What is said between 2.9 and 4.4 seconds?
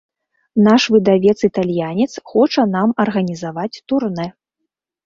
арганізаваць турнэ.